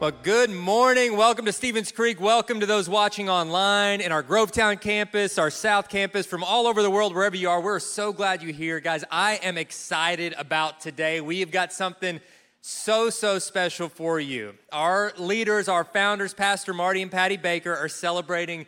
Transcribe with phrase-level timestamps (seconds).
[0.00, 1.16] Well, good morning.
[1.16, 2.20] Welcome to Stevens Creek.
[2.20, 6.84] Welcome to those watching online in our Grovetown campus, our South campus, from all over
[6.84, 7.60] the world, wherever you are.
[7.60, 8.78] We're so glad you're here.
[8.78, 11.20] Guys, I am excited about today.
[11.20, 12.20] We have got something
[12.60, 14.54] so, so special for you.
[14.70, 18.66] Our leaders, our founders, Pastor Marty and Patty Baker, are celebrating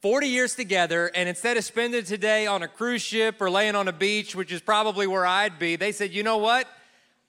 [0.00, 1.10] 40 years together.
[1.14, 4.50] And instead of spending today on a cruise ship or laying on a beach, which
[4.50, 6.66] is probably where I'd be, they said, you know what?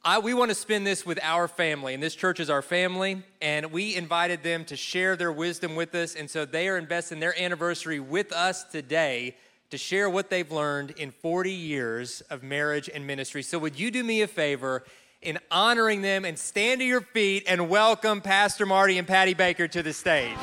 [0.03, 3.21] I, we want to spend this with our family, and this church is our family,
[3.39, 7.19] and we invited them to share their wisdom with us, and so they are investing
[7.19, 9.35] their anniversary with us today
[9.69, 13.43] to share what they've learned in 40 years of marriage and ministry.
[13.43, 14.85] So, would you do me a favor
[15.21, 19.67] in honoring them and stand to your feet and welcome Pastor Marty and Patty Baker
[19.67, 20.35] to the stage?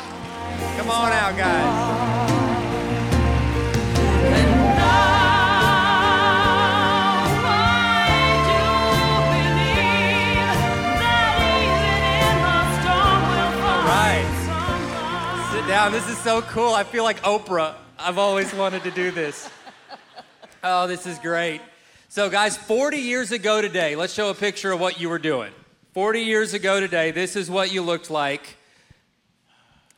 [0.77, 2.38] Come on out, guys.
[15.91, 16.75] This is so cool.
[16.75, 17.75] I feel like Oprah.
[17.99, 19.49] I've always wanted to do this.
[20.63, 21.63] Oh, this is great.
[22.11, 25.51] So, guys, 40 years ago today, let's show a picture of what you were doing.
[25.95, 28.57] 40 years ago today, this is what you looked like.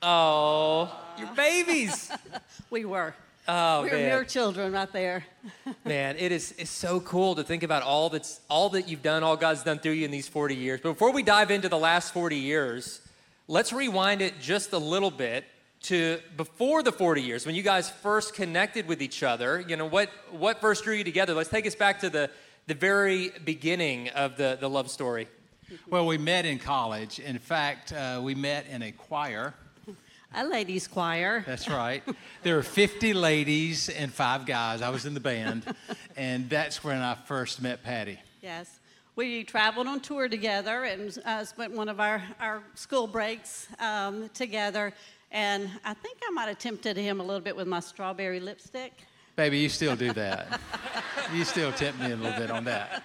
[0.00, 2.10] Oh, your babies.
[2.70, 3.12] We were.
[3.48, 5.24] Oh, we were mere children right there.
[5.84, 9.24] Man, it is it's so cool to think about all that's all that you've done,
[9.24, 10.80] all God's done through you in these 40 years.
[10.80, 13.00] But before we dive into the last 40 years,
[13.48, 15.44] let's rewind it just a little bit
[15.82, 19.64] to before the 40 years when you guys first connected with each other.
[19.66, 21.34] You know, what what first drew you together?
[21.34, 22.30] Let's take us back to the
[22.66, 25.26] the very beginning of the, the love story.
[25.88, 27.18] Well, we met in college.
[27.18, 29.54] In fact, uh, we met in a choir.
[30.34, 31.42] A ladies' choir.
[31.44, 32.02] That's right.
[32.44, 34.82] there were 50 ladies and five guys.
[34.82, 35.64] I was in the band,
[36.16, 38.20] and that's when I first met Patty.
[38.40, 38.78] Yes.
[39.16, 44.28] We traveled on tour together and uh, spent one of our, our school breaks um,
[44.32, 44.92] together.
[45.32, 48.92] And I think I might have tempted him a little bit with my strawberry lipstick.
[49.36, 50.60] Baby, you still do that.
[51.32, 53.02] you still tempt me a little bit on that.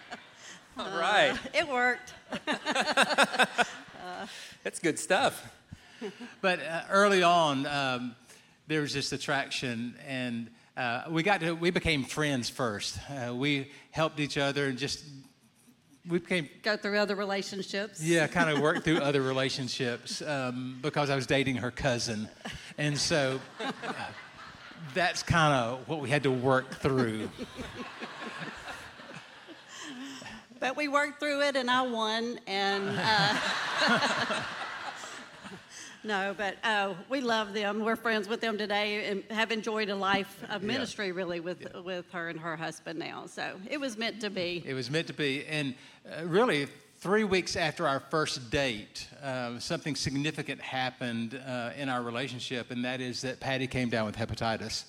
[0.78, 1.38] Right.
[1.54, 2.14] It worked.
[4.64, 5.52] That's good stuff.
[6.42, 8.16] But uh, early on, um,
[8.68, 13.00] there was this attraction, and uh, we got to we became friends first.
[13.10, 15.06] Uh, we helped each other and just
[16.08, 18.02] we became Go through other relationships.
[18.02, 22.30] Yeah, kind of worked through other relationships um, because I was dating her cousin.
[22.78, 23.72] And so uh,
[24.94, 27.30] that's kind of what we had to work through.
[30.60, 32.40] But we worked through it and I won.
[32.48, 33.38] And uh,
[36.06, 37.84] no, but uh, we love them.
[37.84, 42.10] We're friends with them today and have enjoyed a life of ministry really with, with
[42.12, 43.26] her and her husband now.
[43.26, 44.64] So it was meant to be.
[44.66, 45.46] It was meant to be.
[45.46, 45.74] And
[46.06, 46.68] uh, really,
[47.00, 52.86] three weeks after our first date, uh, something significant happened uh, in our relationship, and
[52.86, 54.86] that is that Patty came down with hepatitis.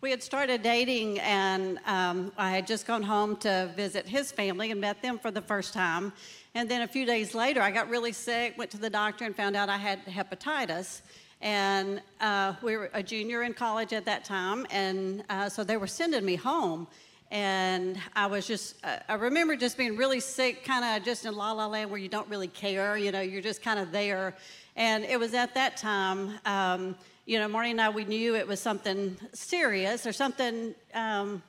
[0.00, 4.72] We had started dating, and um, I had just gone home to visit his family
[4.72, 6.12] and met them for the first time.
[6.54, 9.34] And then a few days later, I got really sick, went to the doctor, and
[9.34, 11.00] found out I had hepatitis.
[11.40, 15.76] And uh, we were a junior in college at that time, and uh, so they
[15.78, 16.86] were sending me home.
[17.30, 21.34] And I was just, uh, I remember just being really sick, kind of just in
[21.34, 24.36] la la land where you don't really care, you know, you're just kind of there.
[24.76, 28.46] And it was at that time, um, you know, Marty and I, we knew it
[28.46, 31.42] was something serious or something um,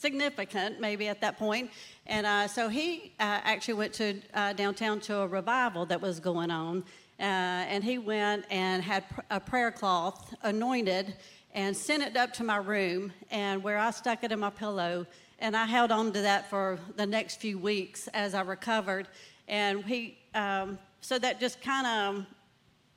[0.00, 1.70] significant, maybe at that point.
[2.06, 6.20] And uh, so he uh, actually went to uh, downtown to a revival that was
[6.20, 6.84] going on.
[7.18, 7.22] Uh,
[7.72, 11.14] and he went and had pr- a prayer cloth anointed
[11.54, 15.06] and sent it up to my room, and where I stuck it in my pillow.
[15.38, 19.08] And I held on to that for the next few weeks as I recovered.
[19.48, 22.26] And he, um, so that just kind of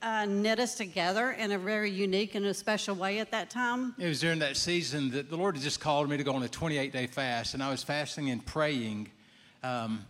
[0.01, 3.94] uh, knit us together in a very unique and a special way at that time.
[3.98, 6.44] It was during that season that the Lord had just called me to go on
[6.44, 9.10] a 28 day fast, and I was fasting and praying
[9.63, 10.06] um,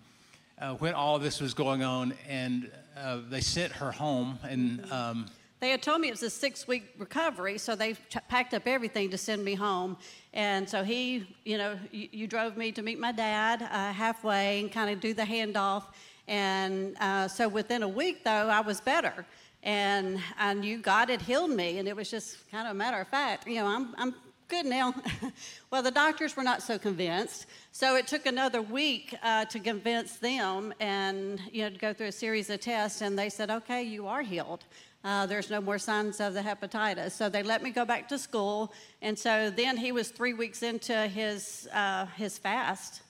[0.59, 5.25] uh, when all this was going on, and uh, they sent her home, and um,
[5.59, 8.68] They had told me it was a six week recovery, so they ch- packed up
[8.68, 9.97] everything to send me home.
[10.33, 14.59] And so he, you know, you, you drove me to meet my dad uh, halfway
[14.59, 15.83] and kind of do the handoff.
[16.27, 19.25] And uh, so within a week, though, I was better.
[19.63, 23.00] And I knew God had healed me, and it was just kind of a matter
[23.00, 23.47] of fact.
[23.47, 24.15] You know, I'm, I'm
[24.50, 24.95] good now.
[25.71, 27.45] well, the doctors were not so convinced.
[27.71, 32.07] So it took another week uh, to convince them and, you know, to go through
[32.07, 33.01] a series of tests.
[33.01, 34.65] And they said, okay, you are healed.
[35.03, 37.12] Uh, there's no more signs of the hepatitis.
[37.12, 38.73] So they let me go back to school.
[39.01, 43.03] And so then he was three weeks into his, uh, his fast.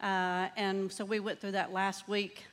[0.00, 2.44] Uh, and so we went through that last week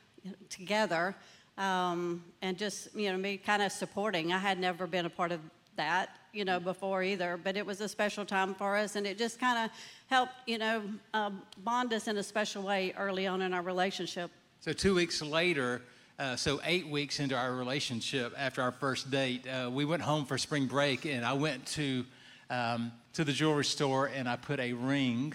[0.48, 1.16] together
[1.58, 4.32] um, and just, you know, me kind of supporting.
[4.32, 5.40] I had never been a part of
[5.76, 9.18] that, you know, before either, but it was a special time for us, and it
[9.18, 9.70] just kind of
[10.08, 14.30] helped, you know, uh, bond us in a special way early on in our relationship.
[14.60, 15.82] So two weeks later,
[16.18, 20.24] uh, so eight weeks into our relationship, after our first date, uh, we went home
[20.24, 22.04] for spring break, and I went to
[22.50, 25.34] um, to the jewelry store and I put a ring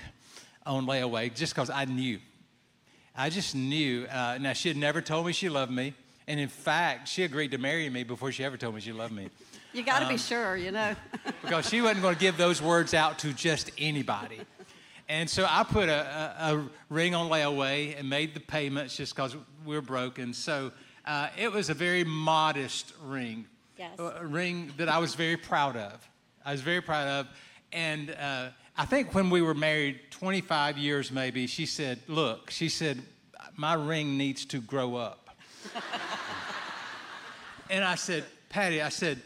[0.66, 2.20] on layaway just because I knew.
[3.16, 4.06] I just knew.
[4.06, 5.94] Uh, now she had never told me she loved me,
[6.30, 9.14] and in fact, she agreed to marry me before she ever told me she loved
[9.14, 9.30] me.
[9.74, 10.96] You got to um, be sure, you know.
[11.42, 14.40] because she wasn't going to give those words out to just anybody.
[15.10, 19.16] And so I put a, a, a ring on layaway and made the payments just
[19.16, 19.36] because
[19.66, 20.36] we were broken.
[20.36, 20.72] So
[21.04, 23.98] uh, it was a very modest ring, yes.
[23.98, 26.08] a ring that I was very proud of.
[26.46, 27.28] I was very proud of.
[27.74, 32.70] And uh, I think when we were married, 25 years maybe, she said, Look, she
[32.70, 33.02] said,
[33.56, 35.29] my ring needs to grow up.
[37.70, 39.22] And I said, Patty, I said,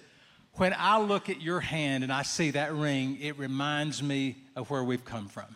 [0.56, 4.70] when I look at your hand and I see that ring, it reminds me of
[4.70, 5.56] where we've come from.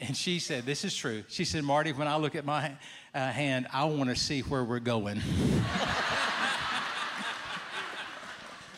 [0.00, 1.24] And she said, This is true.
[1.28, 2.72] She said, Marty, when I look at my
[3.14, 5.20] uh, hand, I want to see where we're going.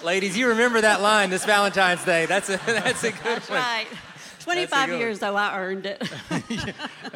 [0.05, 2.27] Ladies, you remember that line this Valentine's Day.
[2.27, 3.59] That's a, that's a good that's one.
[3.59, 3.87] right.
[4.41, 6.03] 25 years, though, I earned it.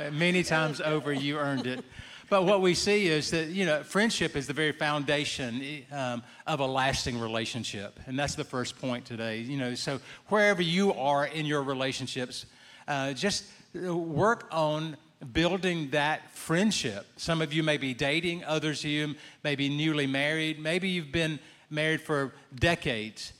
[0.12, 1.84] many times over, you earned it.
[2.30, 6.60] But what we see is that, you know, friendship is the very foundation um, of
[6.60, 7.98] a lasting relationship.
[8.06, 9.38] And that's the first point today.
[9.38, 12.44] You know, so wherever you are in your relationships,
[12.86, 14.96] uh, just work on
[15.32, 17.06] building that friendship.
[17.16, 20.58] Some of you may be dating, others of you may be newly married.
[20.58, 21.38] Maybe you've been
[21.70, 23.32] married for decades.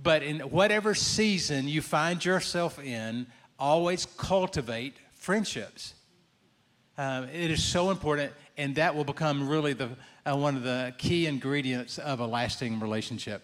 [0.00, 3.26] But in whatever season you find yourself in,
[3.58, 5.94] always cultivate friendships.
[6.98, 9.88] Uh, it is so important, and that will become really the,
[10.26, 13.40] uh, one of the key ingredients of a lasting relationship.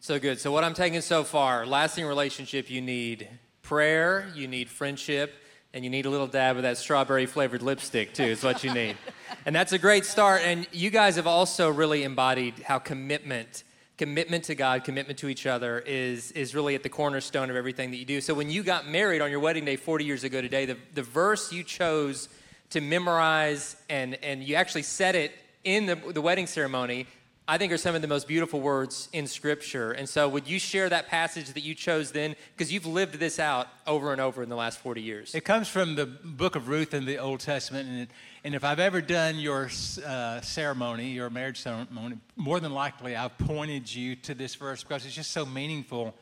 [0.00, 0.40] So good.
[0.40, 3.28] So, what I'm taking so far lasting relationship, you need
[3.60, 5.34] prayer, you need friendship,
[5.74, 8.72] and you need a little dab of that strawberry flavored lipstick, too, is what you
[8.72, 8.96] need.
[9.44, 10.40] and that's a great start.
[10.42, 13.64] And you guys have also really embodied how commitment
[13.98, 17.90] commitment to God, commitment to each other is, is really at the cornerstone of everything
[17.90, 18.22] that you do.
[18.22, 21.02] So when you got married on your wedding day 40 years ago today, the, the
[21.02, 22.30] verse you chose
[22.70, 25.32] to memorize and, and you actually said it
[25.64, 27.06] in the, the wedding ceremony,
[27.50, 29.90] I think are some of the most beautiful words in Scripture.
[29.90, 32.36] And so, would you share that passage that you chose then?
[32.56, 35.34] Because you've lived this out over and over in the last 40 years.
[35.34, 37.88] It comes from the book of Ruth in the Old Testament.
[37.88, 38.06] And,
[38.44, 39.68] and if I've ever done your
[40.06, 45.04] uh, ceremony, your marriage ceremony, more than likely I've pointed you to this verse because
[45.04, 46.14] it's just so meaningful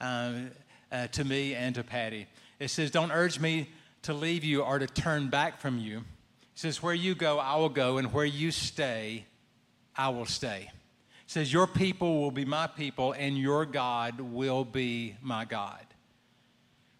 [0.00, 0.32] uh,
[0.92, 2.28] uh, to me and to Patty.
[2.60, 3.68] It says, Don't urge me
[4.02, 5.98] to leave you or to turn back from you.
[5.98, 6.04] He
[6.54, 9.26] says, Where you go, I will go, and where you stay,
[9.96, 10.70] I will stay.
[10.70, 15.84] He says, Your people will be my people, and your God will be my God.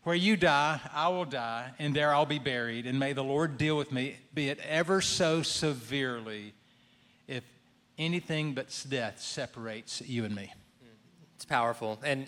[0.04, 3.58] Where you die, I will die, and there I'll be buried, and may the Lord
[3.58, 6.54] deal with me, be it ever so severely,
[7.26, 7.44] if
[7.98, 10.52] anything but death separates you and me.
[11.36, 11.98] It's powerful.
[12.02, 12.26] And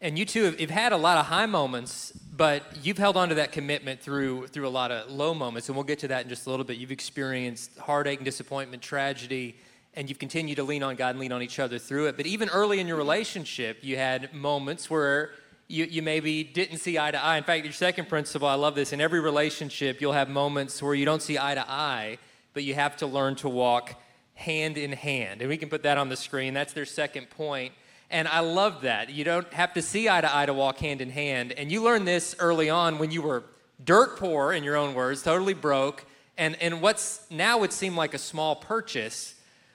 [0.00, 3.34] and you two have had a lot of high moments, but you've held on to
[3.36, 6.28] that commitment through through a lot of low moments, and we'll get to that in
[6.28, 6.78] just a little bit.
[6.78, 9.56] You've experienced heartache and disappointment, tragedy,
[9.94, 12.16] and you've continued to lean on God and lean on each other through it.
[12.16, 15.32] But even early in your relationship, you had moments where
[15.68, 17.36] you, you maybe didn't see eye to eye.
[17.36, 18.92] In fact, your second principle, I love this.
[18.92, 22.18] In every relationship, you'll have moments where you don't see eye to eye,
[22.54, 23.94] but you have to learn to walk
[24.34, 25.42] hand in hand.
[25.42, 26.54] And we can put that on the screen.
[26.54, 27.72] That's their second point.
[28.10, 29.10] And I love that.
[29.10, 31.52] You don't have to see eye to eye to walk hand in hand.
[31.52, 33.44] And you learned this early on when you were
[33.84, 36.04] dirt poor, in your own words, totally broke.
[36.36, 39.34] And, and what's now would seem like a small purchase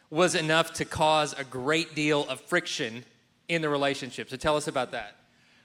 [0.10, 3.06] was enough to cause a great deal of friction
[3.48, 4.30] in the relationship.
[4.30, 5.16] So tell us about that.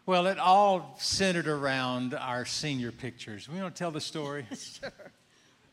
[0.06, 3.48] Well, it all centered around our senior pictures.
[3.48, 4.46] We want to tell the story?
[4.56, 4.92] sure.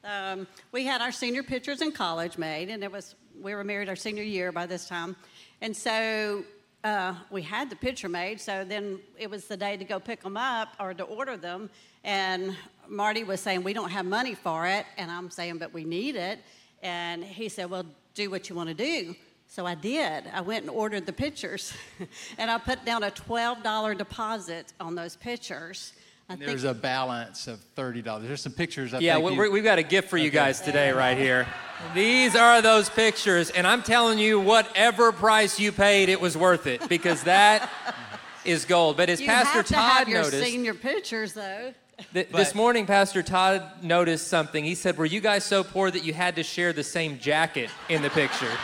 [0.03, 3.89] Um, we had our senior pictures in college made, and it was we were married
[3.89, 5.15] our senior year by this time,
[5.61, 6.43] and so
[6.83, 10.21] uh, we had the picture made, so then it was the day to go pick
[10.21, 11.69] them up or to order them.
[12.03, 12.55] And
[12.87, 14.85] Marty was saying, We don't have money for it.
[14.97, 16.39] And I'm saying, But we need it.
[16.81, 19.15] And he said, Well, do what you want to do.
[19.47, 20.25] So I did.
[20.33, 21.73] I went and ordered the pictures,
[22.37, 25.93] and I put down a $12 deposit on those pictures.
[26.29, 28.27] I And there's a balance of thirty dollars.
[28.27, 28.93] There's some pictures.
[28.93, 30.35] I Yeah, think we, you- we've got a gift for you Okay.
[30.35, 31.47] guys today, right here.
[31.93, 36.67] These are those pictures, and I'm telling you, whatever price you paid, it was worth
[36.67, 37.69] it because that
[38.45, 38.97] is gold.
[38.97, 41.73] But as you Pastor have to Todd have your noticed, senior pictures, though.
[42.13, 44.65] th- this morning, Pastor Todd noticed something.
[44.65, 47.69] He said, "Were you guys so poor that you had to share the same jacket
[47.89, 48.51] in the picture?"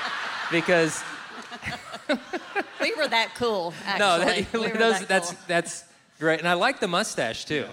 [0.52, 1.02] Because
[2.82, 5.84] We were that cool, no, that, We were those, that that's that's
[6.24, 7.68] great, and I like the mustache too.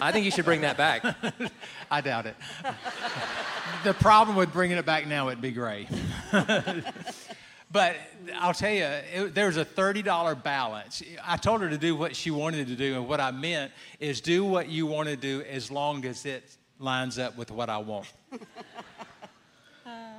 [0.00, 1.04] I think you should bring that back.
[1.90, 2.34] I doubt it.
[3.84, 5.86] the problem with bringing it back now, it'd be gray.
[7.70, 7.96] but
[8.34, 11.02] I'll tell you, it, there was a $30 balance.
[11.22, 14.22] I told her to do what she wanted to do, and what I meant is
[14.22, 17.76] do what you want to do as long as it lines up with what I
[17.76, 18.10] want.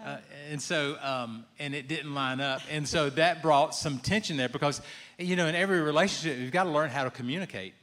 [0.03, 0.17] Uh,
[0.51, 2.61] and so, um, and it didn't line up.
[2.69, 4.81] And so that brought some tension there because,
[5.17, 7.73] you know, in every relationship, you've got to learn how to communicate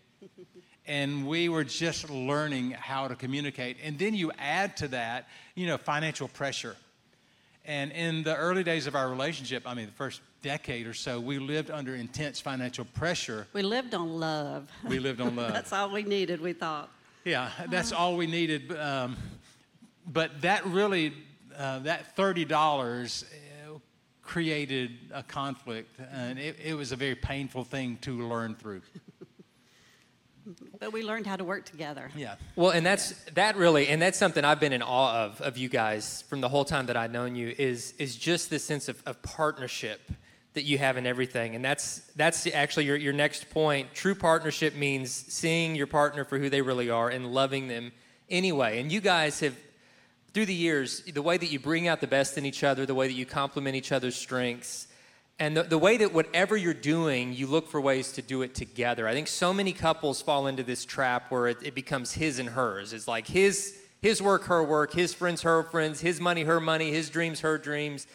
[0.91, 3.77] and we were just learning how to communicate.
[3.85, 6.75] And then you add to that, you know, financial pressure.
[7.65, 11.21] And in the early days of our relationship, I mean, the first decade or so,
[11.21, 13.47] we lived under intense financial pressure.
[13.53, 14.69] We lived on love.
[14.89, 15.53] We lived on love.
[15.55, 16.91] That's all we needed, we thought.
[17.25, 18.75] Yeah, that's all we needed.
[18.75, 19.15] Um,
[20.11, 21.13] but that really,
[21.61, 23.25] uh, that thirty dollars
[23.69, 23.79] uh,
[24.23, 28.83] created a conflict, and it, it was a very painful thing to learn through.
[30.81, 32.11] But we learned how to work together.
[32.17, 32.37] Yeah.
[32.57, 35.69] Well, and that's that really, and that's something I've been in awe of of you
[35.69, 39.01] guys from the whole time that I've known you is is just this sense of,
[39.07, 40.01] of partnership
[40.55, 43.93] that you have in everything, and that's that's actually your your next point.
[43.95, 47.93] True partnership means seeing your partner for who they really are and loving them
[48.31, 48.81] anyway.
[48.81, 49.55] And you guys have
[50.33, 52.95] through the years, the way that you bring out the best in each other, the
[52.95, 54.87] way that you complement each other's strengths,
[55.39, 58.55] and the, the way that whatever you're doing, you look for ways to do it
[58.55, 59.09] together.
[59.09, 62.51] I think so many couples fall into this trap where it, it becomes his and
[62.51, 62.93] hers.
[62.93, 66.91] It's like his his work, her work, his friends, her friends, his money, her money,
[66.91, 68.07] his dreams, her dreams.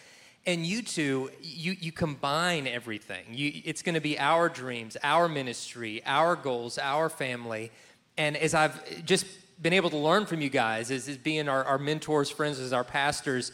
[0.48, 3.24] And you two, you, you combine everything.
[3.32, 7.72] You, it's going to be our dreams, our ministry, our goals, our family.
[8.18, 9.26] And as I've just
[9.62, 12.74] been able to learn from you guys, as, as being our, our mentors, friends, as
[12.74, 13.52] our pastors,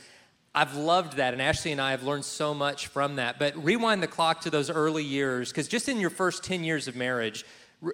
[0.54, 3.40] I've loved that, and Ashley and I have learned so much from that.
[3.40, 6.88] But rewind the clock to those early years, because just in your first 10 years
[6.88, 7.46] of marriage,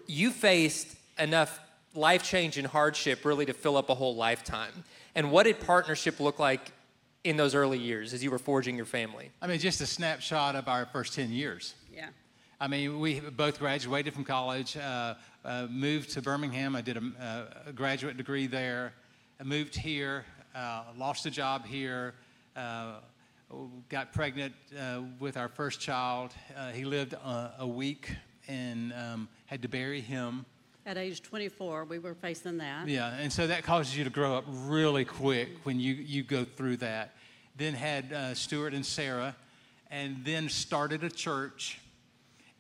[0.07, 1.59] you faced enough
[1.93, 4.71] life change and hardship really to fill up a whole lifetime.
[5.15, 6.71] And what did partnership look like
[7.23, 9.31] in those early years as you were forging your family?
[9.41, 11.75] I mean, just a snapshot of our first 10 years.
[11.93, 12.09] Yeah.
[12.59, 15.13] I mean, we both graduated from college, uh,
[15.47, 16.75] uh, moved to Birmingham.
[16.75, 18.93] I did a, uh, a graduate degree there.
[19.39, 22.13] I moved here, uh, lost a job here,
[22.55, 22.95] uh,
[23.87, 26.33] got pregnant uh, with our first child.
[26.55, 28.13] Uh, he lived uh, a week
[28.47, 30.45] and um, had to bury him.
[30.85, 32.87] At age 24, we were facing that.
[32.87, 36.43] Yeah, and so that causes you to grow up really quick when you, you go
[36.43, 37.13] through that.
[37.55, 39.35] Then had uh, Stuart and Sarah,
[39.89, 41.79] and then started a church.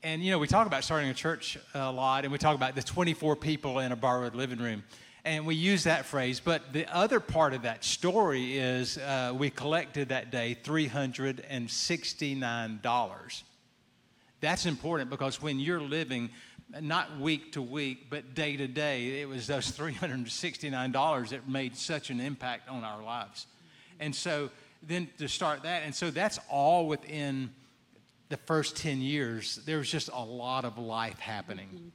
[0.03, 2.75] And you know, we talk about starting a church a lot, and we talk about
[2.75, 4.83] the 24 people in a borrowed living room.
[5.25, 9.49] And we use that phrase, but the other part of that story is uh, we
[9.49, 13.43] collected that day $369.
[14.39, 16.29] That's important because when you're living
[16.79, 22.09] not week to week, but day to day, it was those $369 that made such
[22.09, 23.47] an impact on our lives.
[23.99, 24.49] And so
[24.83, 27.49] then to start that, and so that's all within
[28.29, 29.57] the first 10 years.
[29.65, 31.91] There was just a lot of life happening.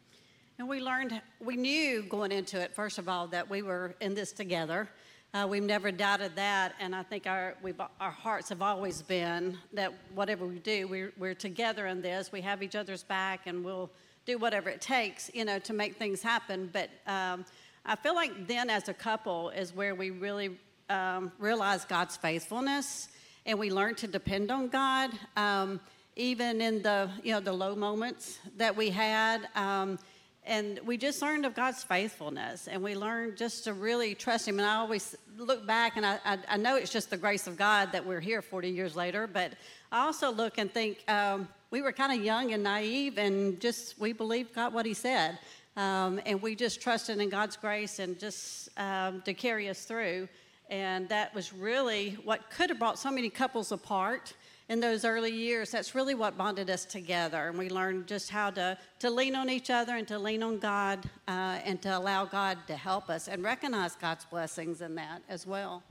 [0.58, 4.14] And we learned, we knew going into it, first of all, that we were in
[4.14, 4.88] this together.
[5.34, 7.54] Uh, we've never doubted that, and I think our,
[7.98, 12.30] our hearts have always been that whatever we do, we're, we're together in this.
[12.30, 13.90] We have each other's back, and we'll
[14.26, 16.68] do whatever it takes, you know, to make things happen.
[16.70, 17.46] But um,
[17.86, 20.58] I feel like then, as a couple, is where we really
[20.90, 23.08] um, realize God's faithfulness,
[23.46, 25.80] and we learn to depend on God, um,
[26.16, 29.48] even in the you know the low moments that we had.
[29.54, 29.98] Um,
[30.44, 34.58] and we just learned of God's faithfulness, and we learned just to really trust Him.
[34.58, 37.56] And I always look back, and I, I, I know it's just the grace of
[37.56, 39.52] God that we're here 40 years later, but
[39.92, 44.00] I also look and think um, we were kind of young and naive, and just
[44.00, 45.38] we believed God what He said.
[45.76, 50.28] Um, and we just trusted in God's grace and just um, to carry us through.
[50.68, 54.34] And that was really what could have brought so many couples apart
[54.72, 55.70] in those early years.
[55.70, 57.48] That's really what bonded us together.
[57.48, 60.58] And we learned just how to, to lean on each other and to lean on
[60.58, 65.20] God uh, and to allow God to help us and recognize God's blessings in that
[65.28, 65.82] as well.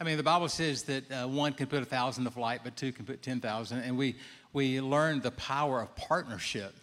[0.00, 2.74] I mean, the Bible says that uh, one can put a thousand to flight, but
[2.74, 3.80] two can put 10,000.
[3.80, 4.16] And we,
[4.54, 6.74] we learned the power of partnership.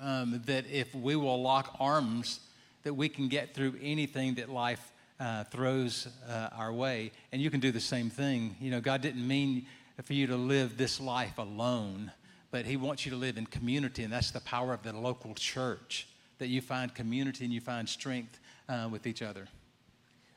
[0.00, 2.40] Um, that if we will lock arms,
[2.82, 7.12] that we can get through anything that life uh, throws uh, our way.
[7.30, 8.56] And you can do the same thing.
[8.60, 9.66] You know, God didn't mean
[10.02, 12.12] for you to live this life alone,
[12.50, 14.02] but He wants you to live in community.
[14.02, 16.06] And that's the power of the local church,
[16.38, 18.38] that you find community and you find strength
[18.68, 19.48] uh, with each other.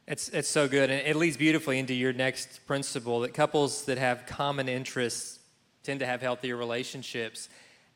[0.07, 0.89] It's, it's so good.
[0.89, 5.39] And it leads beautifully into your next principle that couples that have common interests
[5.83, 7.47] tend to have healthier relationships.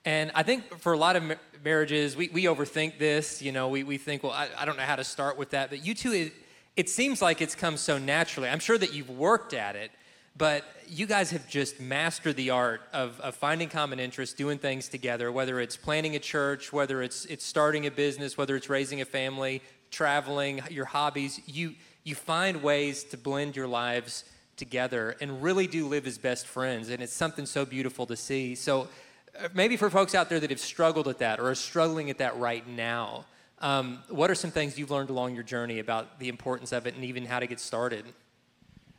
[0.06, 1.24] And I think for a lot of
[1.64, 3.42] marriages, we, we overthink this.
[3.42, 5.70] You know, we, we think, well, I, I don't know how to start with that.
[5.70, 6.34] But you two, it,
[6.76, 8.50] it seems like it's come so naturally.
[8.50, 9.92] I'm sure that you've worked at it,
[10.36, 14.90] but you guys have just mastered the art of, of finding common interests, doing things
[14.90, 19.02] together, whether it's planning a church, whether it's, it's starting a business, whether it's raising
[19.02, 19.62] a family,
[19.92, 21.40] traveling, your hobbies.
[21.46, 24.26] You, you find ways to blend your lives
[24.58, 26.90] together and really do live as best friends.
[26.90, 28.56] And it's something so beautiful to see.
[28.56, 28.88] So,
[29.40, 32.20] uh, maybe for folks out there that have struggled at that or are struggling at
[32.20, 33.26] that right now,
[33.60, 36.96] um, what are some things you've learned along your journey about the importance of it
[36.96, 38.06] and even how to get started?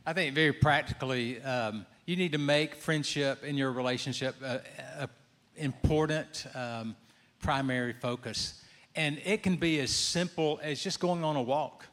[0.07, 5.09] I think very practically, um, you need to make friendship in your relationship an
[5.55, 6.95] important um,
[7.39, 8.61] primary focus.
[8.95, 11.87] And it can be as simple as just going on a walk.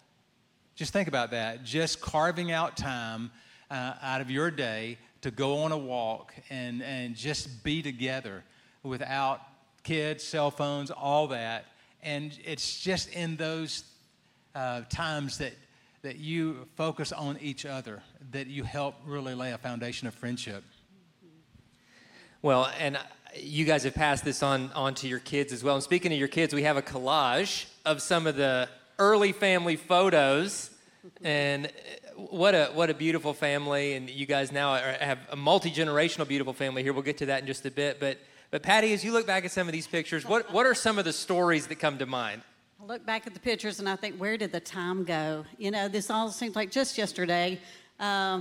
[0.75, 1.65] Just think about that.
[1.65, 3.31] Just carving out time
[3.71, 8.45] uh, out of your day to go on a walk and, and just be together
[8.83, 9.41] without
[9.85, 11.65] kids, cell phones, all that.
[12.03, 13.85] And it's just in those
[14.55, 15.55] uh, times that,
[16.03, 20.65] that you focus on each other that you help really lay a foundation of friendship.
[22.43, 23.01] Well, and uh,
[23.37, 25.77] you guys have passed this on, on to your kids as well.
[25.77, 28.69] And speaking of your kids, we have a collage of some of the
[28.99, 30.71] early family photos.
[31.23, 31.71] And uh,
[32.17, 36.27] what a what a beautiful family, and you guys now are, have a multi generational
[36.29, 36.93] beautiful family here.
[36.93, 38.19] We'll get to that in just a bit, but
[38.51, 40.99] but Patty, as you look back at some of these pictures, what what are some
[40.99, 42.43] of the stories that come to mind?
[42.83, 45.45] I look back at the pictures and I think, where did the time go?
[45.57, 47.61] You know, this all seems like just yesterday,
[48.01, 48.41] uh,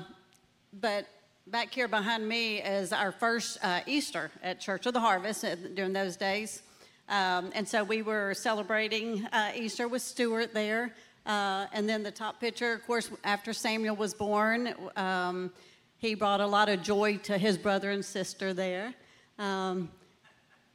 [0.73, 1.05] but
[1.45, 5.53] back here behind me is our first uh, Easter at Church of the Harvest uh,
[5.75, 6.63] during those days.
[7.07, 10.95] Um, and so we were celebrating uh, Easter with Stuart there.
[11.27, 15.51] Uh, and then the top picture, of course, after Samuel was born, um,
[15.99, 18.95] he brought a lot of joy to his brother and sister there.
[19.37, 19.91] Um,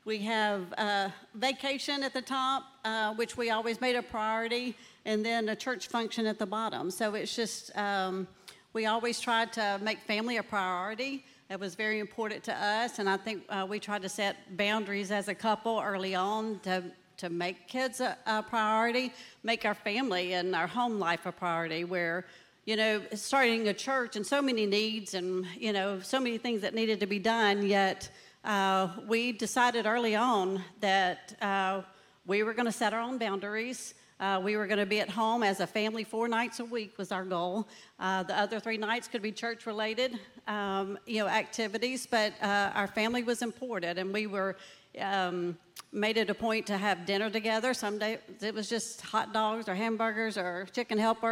[0.06, 5.26] we have a vacation at the top, uh, which we always made a priority, and
[5.26, 6.92] then a church function at the bottom.
[6.92, 8.28] So it's just, um,
[8.72, 11.24] we always tried to make family a priority.
[11.50, 15.10] It was very important to us, and I think uh, we tried to set boundaries
[15.10, 16.84] as a couple early on to
[17.16, 19.10] to make kids a, a, priority,
[19.42, 22.26] make our family and our home life a priority, where,
[22.66, 26.60] you know, starting a church and so many needs and, you know, so many things
[26.60, 28.10] that needed to be done, yet
[28.46, 31.82] uh, we decided early on that uh,
[32.26, 33.94] we were going to set our own boundaries.
[34.20, 36.96] Uh, we were going to be at home as a family four nights a week
[36.96, 37.66] was our goal.
[37.98, 42.70] Uh, the other three nights could be church related, um, you know, activities, but uh,
[42.74, 44.56] our family was important, and we were
[45.00, 45.58] um,
[45.92, 47.74] made it a point to have dinner together.
[47.74, 51.26] Some days it was just hot dogs or hamburgers or chicken helper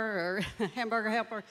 [0.59, 1.45] or hamburger helper,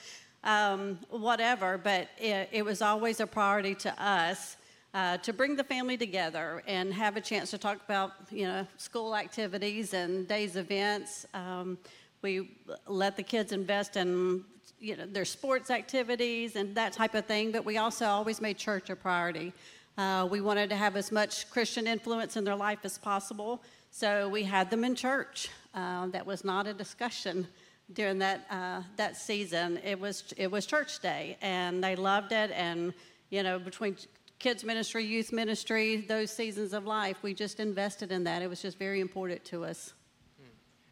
[0.44, 1.78] um, whatever.
[1.78, 4.56] But it, it, was always a priority to us
[4.94, 8.66] uh, to bring the family together and have a chance to talk about you know
[8.76, 11.26] school activities and days events.
[11.34, 11.76] Um,
[12.22, 14.44] we let the kids invest in
[14.78, 17.50] you know their sports activities and that type of thing.
[17.50, 19.52] But we also always made church a priority.
[19.98, 24.28] Uh, we wanted to have as much Christian influence in their life as possible, so
[24.28, 25.48] we had them in church.
[25.74, 27.46] Uh, that was not a discussion
[27.92, 29.80] during that uh, that season.
[29.84, 32.52] It was it was church day, and they loved it.
[32.52, 32.94] And
[33.30, 33.96] you know, between
[34.44, 38.42] kids ministry, youth ministry, those seasons of life, we just invested in that.
[38.42, 39.94] It was just very important to us.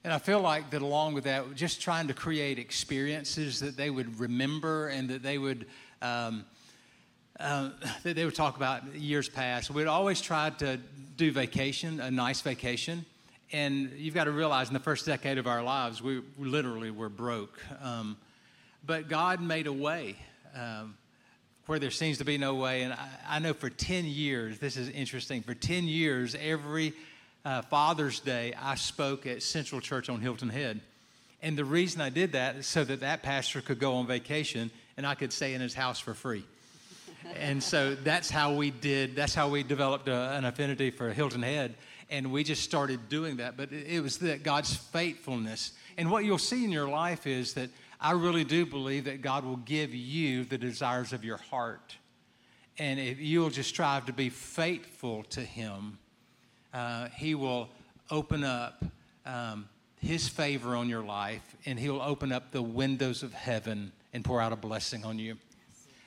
[0.05, 3.91] And I feel like that along with that, just trying to create experiences that they
[3.91, 5.67] would remember and that they would.
[6.01, 6.47] Um,
[7.39, 7.71] uh,
[8.05, 9.71] that they would talk about years past.
[9.71, 10.79] We'd always tried to
[11.17, 13.05] do vacation, a nice vacation.
[13.53, 17.09] And you've got to realize in the first decade of our lives, we literally were
[17.11, 17.61] broke.
[17.83, 18.17] Um,
[18.87, 20.17] but God made a way
[20.55, 20.95] um,
[21.67, 22.83] where there seems to be no way.
[22.83, 26.93] And I, I, know for 10 years, this is interesting, for 10 years, every
[27.45, 30.81] uh, Father's Day, I spoke at Central Church on Hilton Head.
[31.43, 34.71] And the reason I did that is so that that pastor could go on vacation
[34.97, 36.45] and I could stay in his house for free
[37.37, 41.43] and so that's how we did, that's how we developed a, an affinity for Hilton
[41.43, 41.75] Head.
[42.11, 43.57] And we just started doing that.
[43.57, 45.73] But it, it was that God's faithfulness.
[45.97, 47.71] And what you'll see in your life is that
[48.03, 51.97] I really do believe that God will give you the desires of your heart.
[52.77, 55.99] And if you'll just strive to be faithful to Him,
[56.75, 57.69] uh, He will
[58.11, 58.85] open up
[59.25, 59.69] um,
[60.01, 64.41] His favor on your life and He'll open up the windows of heaven and pour
[64.41, 65.37] out a blessing on you.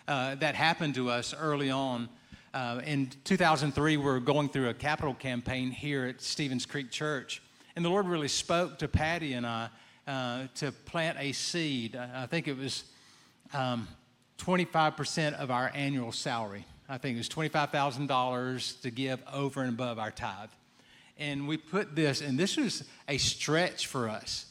[0.06, 2.10] Uh, that happened to us early on.
[2.54, 7.42] Uh, in 2003, we were going through a capital campaign here at Stevens Creek Church.
[7.78, 9.70] And the Lord really spoke to Patty and I
[10.08, 11.96] uh, to plant a seed.
[11.96, 12.84] I think it was
[13.54, 13.88] um,
[14.38, 16.66] 25% of our annual salary.
[16.88, 20.50] I think it was $25,000 to give over and above our tithe.
[21.18, 24.46] And we put this, and this was a stretch for us,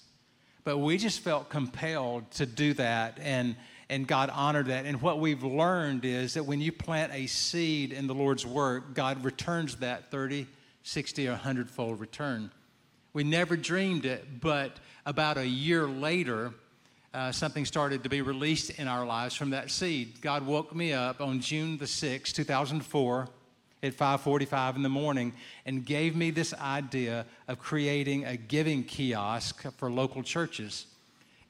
[0.65, 3.55] but we just felt compelled to do that, and,
[3.91, 4.87] and God honored that.
[4.87, 8.95] And what we've learned is that when you plant a seed in the Lord's work,
[8.95, 10.47] God returns that 30,
[10.83, 12.51] 60, or 100 fold return.
[13.15, 16.53] We never dreamed it, but about a year later,
[17.15, 20.21] uh, something started to be released in our lives from that seed.
[20.21, 23.29] God woke me up on June the 6th, 2004
[23.85, 25.33] at 5:45 in the morning
[25.65, 30.87] and gave me this idea of creating a giving kiosk for local churches.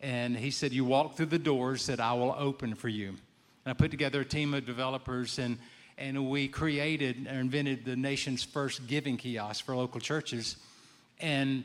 [0.02, 3.18] And he said, "You walk through the doors that I will open for you." And
[3.64, 5.58] I put together a team of developers and
[5.96, 10.56] and we created or invented the nation's first giving kiosk for local churches.
[11.20, 11.64] And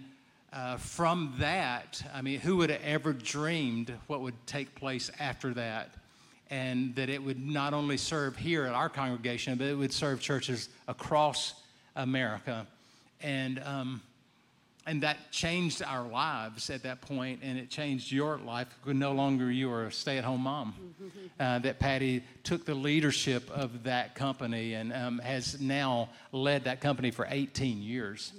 [0.52, 5.54] uh, from that, I mean, who would have ever dreamed what would take place after
[5.54, 5.92] that?
[6.50, 10.20] And that it would not only serve here at our congregation, but it would serve
[10.20, 11.54] churches across
[11.96, 12.66] America.
[13.22, 14.02] And, um,
[14.88, 18.68] and that changed our lives at that point, and it changed your life.
[18.88, 20.74] No longer you are a stay at home mom.
[21.40, 26.82] Uh, that Patty took the leadership of that company and um, has now led that
[26.82, 28.34] company for 18 years.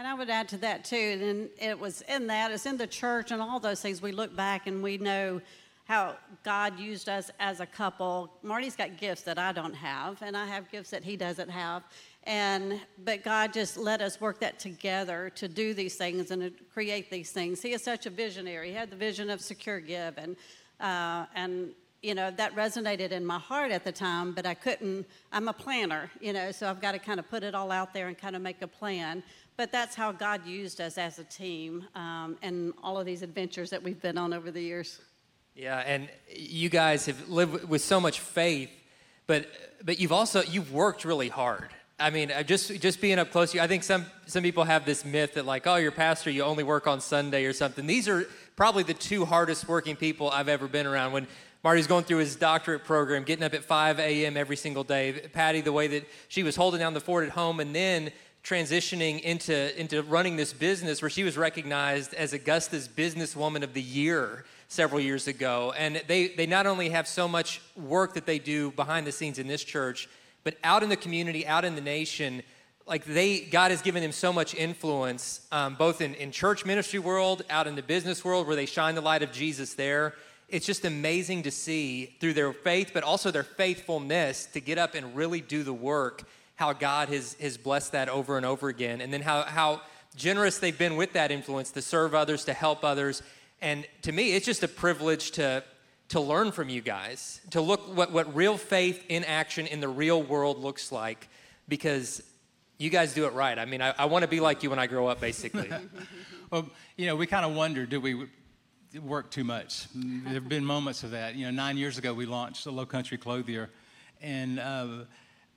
[0.00, 2.86] And I would add to that too, and it was in that, it's in the
[2.86, 4.00] church and all those things.
[4.00, 5.42] We look back and we know
[5.84, 8.32] how God used us as a couple.
[8.42, 11.82] Marty's got gifts that I don't have, and I have gifts that he doesn't have.
[12.24, 16.50] And but God just let us work that together to do these things and to
[16.72, 17.60] create these things.
[17.60, 18.68] He is such a visionary.
[18.68, 20.36] He had the vision of SecureGive, and
[20.80, 24.32] uh, and you know that resonated in my heart at the time.
[24.32, 25.06] But I couldn't.
[25.30, 27.92] I'm a planner, you know, so I've got to kind of put it all out
[27.92, 29.22] there and kind of make a plan
[29.60, 33.68] but that's how God used us as a team um, and all of these adventures
[33.68, 34.98] that we've been on over the years.
[35.54, 38.70] Yeah, and you guys have lived with so much faith,
[39.26, 39.46] but
[39.84, 41.68] but you've also you've worked really hard.
[41.98, 45.04] I mean, just just being up close you, I think some some people have this
[45.04, 47.86] myth that like, oh, you're pastor, you only work on Sunday or something.
[47.86, 48.24] These are
[48.56, 51.12] probably the two hardest working people I've ever been around.
[51.12, 51.26] When
[51.62, 54.38] Marty's going through his doctorate program, getting up at 5 a.m.
[54.38, 55.28] every single day.
[55.34, 58.10] Patty, the way that she was holding down the fort at home, and then
[58.42, 63.82] transitioning into, into running this business where she was recognized as Augusta's Businesswoman of the
[63.82, 65.74] Year several years ago.
[65.76, 69.38] And they, they not only have so much work that they do behind the scenes
[69.38, 70.08] in this church,
[70.44, 72.42] but out in the community, out in the nation,
[72.86, 76.98] like they, God has given them so much influence, um, both in, in church ministry
[76.98, 80.14] world, out in the business world, where they shine the light of Jesus there.
[80.48, 84.94] It's just amazing to see through their faith, but also their faithfulness to get up
[84.94, 86.24] and really do the work
[86.60, 89.80] how God has, has blessed that over and over again, and then how, how
[90.14, 93.22] generous they've been with that influence to serve others, to help others.
[93.62, 95.64] And to me, it's just a privilege to,
[96.10, 99.88] to learn from you guys, to look what, what real faith in action in the
[99.88, 101.30] real world looks like,
[101.66, 102.22] because
[102.76, 103.58] you guys do it right.
[103.58, 105.70] I mean, I, I want to be like you when I grow up, basically.
[106.50, 106.68] well,
[106.98, 108.26] you know, we kind of wonder do we
[109.02, 109.86] work too much?
[109.94, 111.36] There have been moments of that.
[111.36, 113.70] You know, nine years ago, we launched the Low Country Clothier,
[114.20, 115.04] and uh,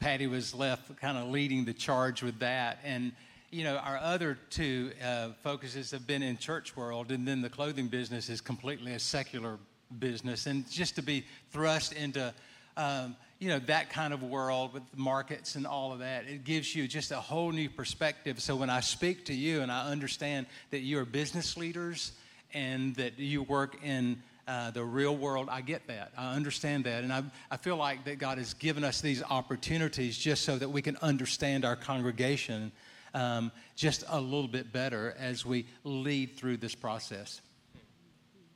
[0.04, 2.80] Patty was left kind of leading the charge with that.
[2.84, 3.14] And,
[3.52, 7.50] you know, our other two uh, focuses have been in church world, and then the
[7.50, 9.60] clothing business is completely a secular
[10.00, 10.46] business.
[10.46, 12.34] And just to be thrust into,
[12.76, 16.76] um, you know, that kind of world with markets and all of that, it gives
[16.76, 18.42] you just a whole new perspective.
[18.42, 22.12] So when I speak to you and I understand that you are business leaders
[22.54, 25.48] and that you work in uh, the real world.
[25.50, 26.12] I get that.
[26.18, 27.04] I understand that.
[27.04, 30.70] And I, I feel like that God has given us these opportunities just so that
[30.70, 32.72] we can understand our congregation
[33.14, 37.42] um, just a little bit better as we lead through this process.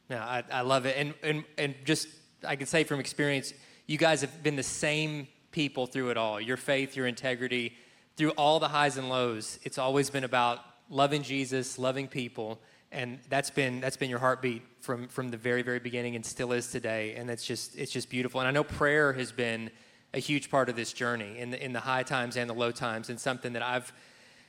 [0.10, 0.96] Yeah, I, I love it.
[0.98, 2.08] And, and, and just,
[2.46, 3.54] I can say from experience,
[3.86, 7.74] you guys have been the same people through it all your faith, your integrity,
[8.16, 9.60] through all the highs and lows.
[9.64, 12.60] It's always been about loving Jesus, loving people
[12.92, 16.52] and that's been that's been your heartbeat from from the very very beginning and still
[16.54, 19.70] is today and it's just it's just beautiful and i know prayer has been
[20.14, 22.72] a huge part of this journey in the in the high times and the low
[22.72, 23.92] times and something that i've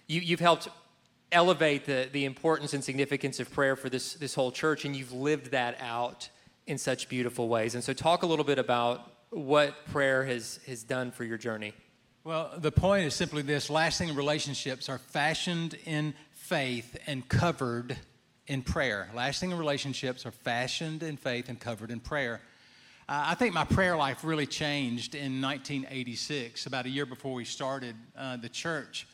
[0.09, 0.69] you, you've helped
[1.31, 5.13] elevate the, the importance and significance of prayer for this, this whole church, and you've
[5.13, 6.29] lived that out
[6.67, 7.75] in such beautiful ways.
[7.75, 11.75] And so, talk a little bit about what prayer has, has done for your journey.
[12.25, 17.97] Well, the point is simply this lasting relationships are fashioned in faith and covered
[18.49, 19.09] in prayer.
[19.15, 22.41] Lasting relationships are fashioned in faith and covered in prayer.
[23.09, 27.45] Uh, I think my prayer life really changed in 1986, about a year before we
[27.45, 29.07] started uh, the church.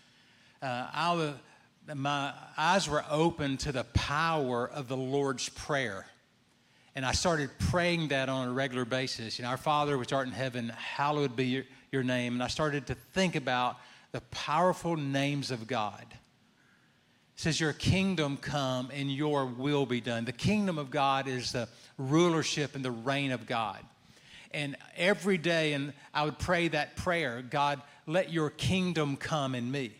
[0.63, 1.35] Uh, I
[1.95, 6.07] my eyes were open to the power of the Lord's Prayer.
[6.95, 9.39] And I started praying that on a regular basis.
[9.39, 12.35] You know, our Father which art in heaven, hallowed be your, your name.
[12.35, 13.77] And I started to think about
[14.13, 16.07] the powerful names of God.
[17.37, 20.25] Says, Your kingdom come and your will be done.
[20.25, 21.69] The kingdom of God is the
[21.99, 23.79] rulership and the reign of God.
[24.53, 29.71] And every day, and I would pray that prayer God, let your kingdom come in
[29.71, 29.93] me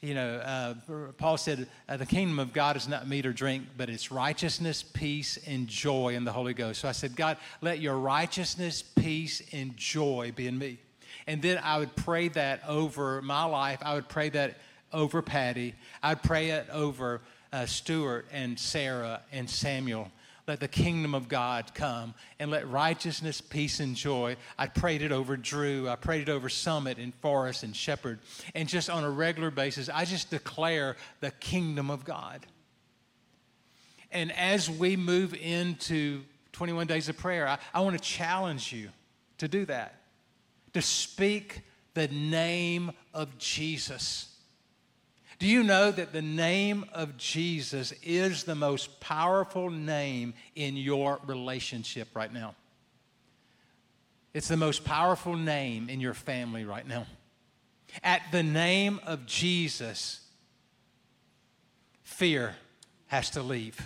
[0.00, 0.74] you know, uh,
[1.16, 4.82] Paul said, uh, the kingdom of God is not meat or drink, but it's righteousness,
[4.82, 6.80] peace, and joy in the Holy Ghost.
[6.80, 10.78] So I said, God, let your righteousness, peace, and joy be in me.
[11.26, 13.80] And then I would pray that over my life.
[13.82, 14.58] I would pray that
[14.92, 15.74] over Patty.
[16.02, 17.20] I'd pray it over
[17.52, 20.10] uh, Stuart and Sarah and Samuel
[20.48, 24.36] let the kingdom of God come and let righteousness, peace, and joy.
[24.58, 25.88] I prayed it over Drew.
[25.88, 28.18] I prayed it over Summit and Forest and Shepherd.
[28.54, 32.46] And just on a regular basis, I just declare the kingdom of God.
[34.10, 36.22] And as we move into
[36.52, 38.88] 21 days of prayer, I, I want to challenge you
[39.36, 40.00] to do that,
[40.72, 41.60] to speak
[41.92, 44.34] the name of Jesus
[45.38, 51.20] do you know that the name of Jesus is the most powerful name in your
[51.26, 52.56] relationship right now?
[54.34, 57.06] It's the most powerful name in your family right now.
[58.02, 60.20] At the name of Jesus,
[62.02, 62.56] fear
[63.06, 63.80] has to leave.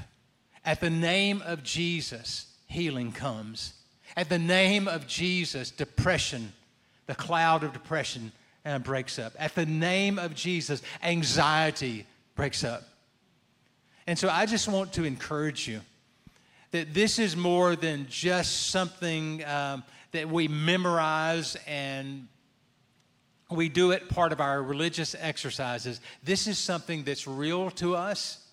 [0.65, 3.75] At the name of Jesus, healing comes.
[4.17, 6.53] At the name of Jesus, depression,
[7.07, 8.33] the cloud of depression
[8.65, 9.33] and breaks up.
[9.39, 12.83] At the name of Jesus, anxiety breaks up.
[14.07, 15.81] And so I just want to encourage you
[16.73, 22.27] that this is more than just something um, that we memorize and
[23.51, 26.01] we do it part of our religious exercises.
[26.23, 28.47] This is something that's real to us.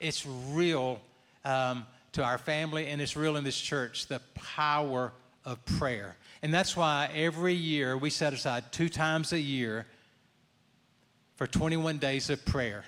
[0.00, 1.00] It's real
[1.44, 5.12] um, to our family, and it's real in this church the power
[5.44, 6.16] of prayer.
[6.42, 9.86] And that's why every year we set aside two times a year
[11.36, 12.84] for 21 days of prayer.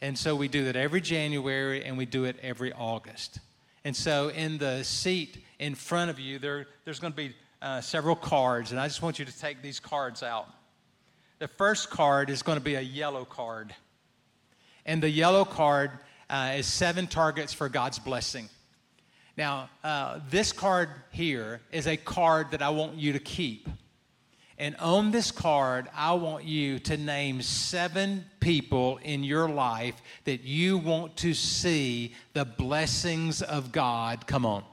[0.00, 3.38] And so we do that every January and we do it every August.
[3.84, 7.80] And so in the seat in front of you, there, there's going to be uh,
[7.80, 10.48] several cards, and I just want you to take these cards out.
[11.38, 13.74] The first card is going to be a yellow card.
[14.84, 15.92] And the yellow card
[16.28, 18.48] uh, is seven targets for God's blessing.
[19.36, 23.68] Now, uh, this card here is a card that I want you to keep.
[24.58, 30.42] And on this card, I want you to name seven people in your life that
[30.42, 34.64] you want to see the blessings of God come on.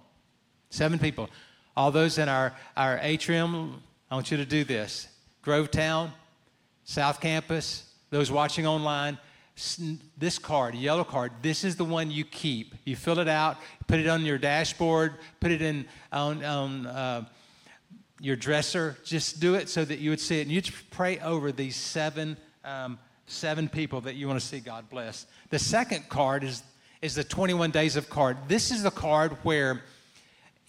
[0.69, 1.29] Seven people.
[1.75, 5.07] All those in our, our atrium, I want you to do this.
[5.43, 6.11] Grovetown,
[6.83, 9.17] South Campus, those watching online,
[10.17, 12.75] this card, yellow card, this is the one you keep.
[12.85, 17.25] You fill it out, put it on your dashboard, put it in on, on uh,
[18.19, 18.97] your dresser.
[19.03, 20.43] Just do it so that you would see it.
[20.43, 24.89] And you pray over these seven, um, seven people that you want to see God
[24.89, 25.25] bless.
[25.49, 26.63] The second card is,
[27.01, 28.37] is the 21 days of card.
[28.47, 29.83] This is the card where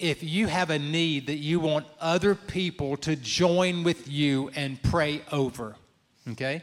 [0.00, 4.82] if you have a need that you want other people to join with you and
[4.82, 5.76] pray over,
[6.30, 6.62] okay?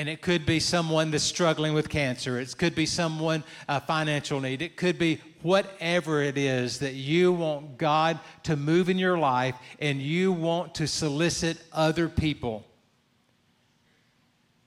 [0.00, 2.40] And it could be someone that's struggling with cancer.
[2.40, 4.62] It could be someone a financial need.
[4.62, 9.56] It could be whatever it is that you want God to move in your life
[9.78, 12.64] and you want to solicit other people.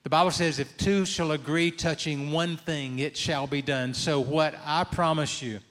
[0.03, 3.95] The Bible says, if two shall agree touching one thing, it shall be done.
[3.95, 5.61] So, what I promise you,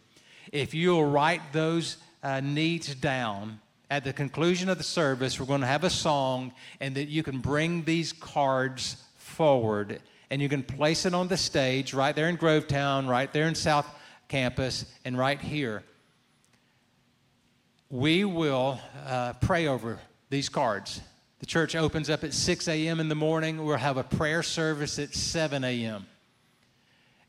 [0.51, 3.61] if you'll write those uh, needs down,
[3.93, 7.23] at the conclusion of the service, we're going to have a song, and that you
[7.23, 8.97] can bring these cards
[9.33, 10.01] forward
[10.33, 13.55] and you can place it on the stage right there in Grovetown, right there in
[13.55, 13.87] South
[14.29, 15.83] Campus, and right here.
[17.91, 21.03] We will uh, pray over these cards.
[21.41, 22.99] The church opens up at 6 a.m.
[22.99, 23.63] in the morning.
[23.63, 26.07] We'll have a prayer service at 7 a.m.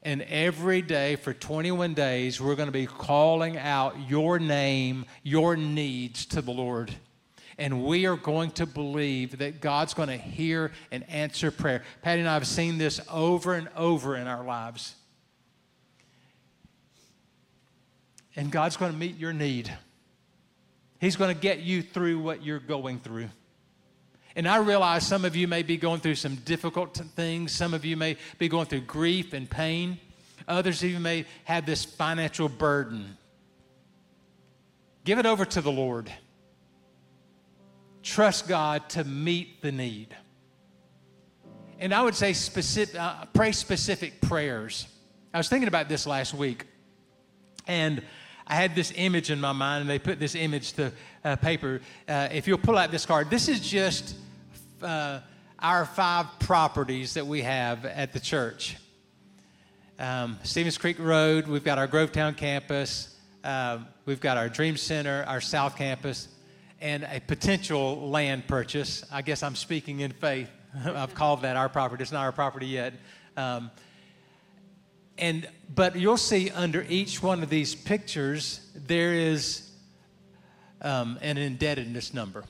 [0.02, 5.58] And every day for 21 days, we're going to be calling out your name, your
[5.58, 6.96] needs to the Lord.
[7.58, 11.84] And we are going to believe that God's going to hear and answer prayer.
[12.02, 14.96] Patty and I have seen this over and over in our lives.
[18.36, 19.72] And God's going to meet your need.
[21.00, 23.30] He's going to get you through what you're going through.
[24.36, 27.52] And I realize some of you may be going through some difficult things.
[27.52, 30.00] Some of you may be going through grief and pain.
[30.48, 33.18] Others of you may have this financial burden.
[35.04, 36.12] Give it over to the Lord.
[38.04, 40.16] Trust God to meet the need.
[41.80, 44.88] And I would say specific, uh, pray specific prayers.
[45.34, 46.66] I was thinking about this last week,
[47.66, 48.04] and
[48.46, 50.92] I had this image in my mind, and they put this image to
[51.24, 51.82] uh, paper.
[52.08, 54.16] Uh, if you'll pull out this card, this is just
[54.82, 55.22] uh,
[55.60, 58.76] our five properties that we have at the church.
[59.98, 65.24] Um, Stevens Creek Road, we've got our Grovetown campus, uh, we've got our Dream Center,
[65.28, 66.28] our South Campus,
[66.84, 69.06] and a potential land purchase.
[69.10, 70.50] I guess I'm speaking in faith.
[70.86, 72.04] I've called that our property.
[72.04, 72.94] It's not our property yet.
[73.38, 73.72] Um,
[75.18, 79.72] and but you'll see under each one of these pictures there is
[80.82, 82.44] um, an indebtedness number.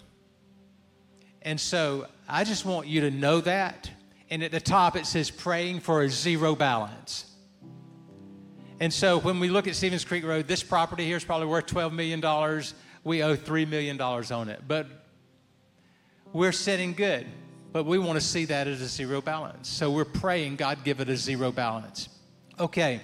[1.44, 3.92] And so I just want you to know that.
[4.32, 7.30] And at the top it says praying for a zero balance.
[8.80, 11.68] And so when we look at Stevens Creek Road, this property here is probably worth
[11.68, 12.20] $12 million.
[13.04, 14.62] We owe $3 million on it.
[14.68, 14.88] But
[16.32, 17.28] we're sitting good.
[17.72, 19.68] But we want to see that as a zero balance.
[19.68, 22.10] So we're praying God give it a zero balance.
[22.60, 23.02] Okay.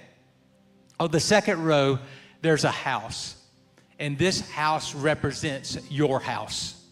[0.98, 1.98] On the second row,
[2.42, 3.36] there's a house.
[3.98, 6.82] And this house represents your house.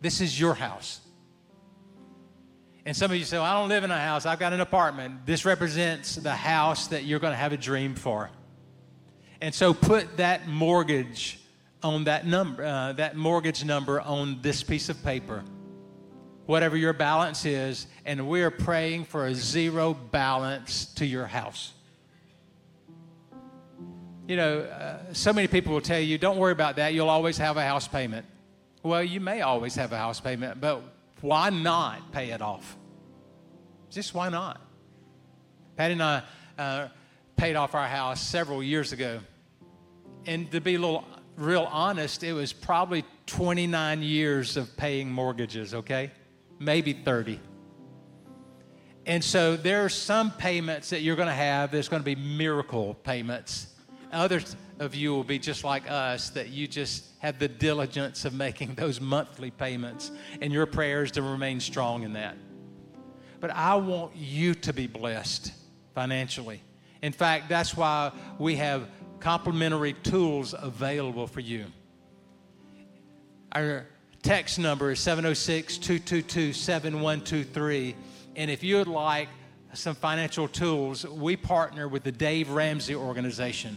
[0.00, 1.00] This is your house.
[2.86, 4.60] And some of you say, well, I don't live in a house, I've got an
[4.60, 5.26] apartment.
[5.26, 8.30] This represents the house that you're going to have a dream for.
[9.40, 11.39] And so put that mortgage
[11.82, 15.42] on that number, uh, that mortgage number on this piece of paper,
[16.46, 21.72] whatever your balance is, and we're praying for a zero balance to your house.
[24.28, 27.38] You know, uh, so many people will tell you, don't worry about that, you'll always
[27.38, 28.26] have a house payment.
[28.82, 30.82] Well, you may always have a house payment, but
[31.20, 32.76] why not pay it off?
[33.90, 34.60] Just why not?
[35.76, 36.22] Patty and I
[36.58, 36.88] uh,
[37.36, 39.20] paid off our house several years ago.
[40.26, 41.04] And to be a little
[41.40, 46.10] real honest, it was probably 29 years of paying mortgages, okay?
[46.58, 47.40] Maybe 30.
[49.06, 52.14] And so there are some payments that you're going to have that's going to be
[52.14, 53.68] miracle payments.
[54.12, 58.34] Others of you will be just like us, that you just have the diligence of
[58.34, 62.36] making those monthly payments, and your prayers to remain strong in that.
[63.40, 65.52] But I want you to be blessed
[65.94, 66.62] financially.
[67.02, 68.86] In fact, that's why we have
[69.20, 71.66] complimentary tools available for you.
[73.52, 73.86] Our
[74.22, 77.96] text number is 706 222 7123.
[78.36, 79.28] And if you would like
[79.72, 83.76] some financial tools, we partner with the Dave Ramsey organization.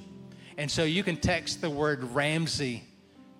[0.57, 2.83] And so you can text the word Ramsey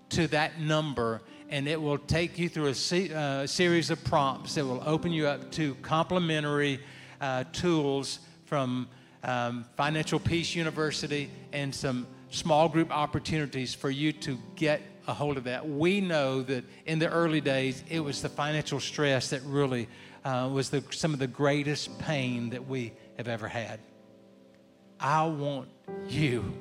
[0.09, 4.55] to that number, and it will take you through a se- uh, series of prompts
[4.55, 6.79] that will open you up to complimentary
[7.21, 8.87] uh, tools from
[9.23, 15.37] um, Financial Peace University and some small group opportunities for you to get a hold
[15.37, 15.67] of that.
[15.67, 19.87] We know that in the early days, it was the financial stress that really
[20.23, 23.79] uh, was the, some of the greatest pain that we have ever had.
[24.99, 25.69] I want
[26.07, 26.53] you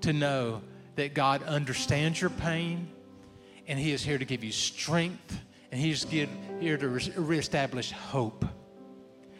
[0.00, 0.62] to know
[0.96, 2.88] that God understands your pain
[3.68, 5.38] and He is here to give you strength
[5.70, 8.44] and He's here to reestablish hope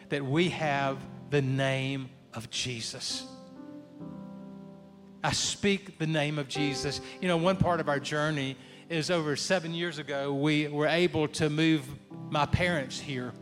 [0.09, 0.97] that we have
[1.29, 3.25] the name of Jesus.
[5.23, 6.99] I speak the name of Jesus.
[7.21, 8.57] You know, one part of our journey
[8.89, 11.85] is over seven years ago, we were able to move
[12.29, 13.33] my parents here.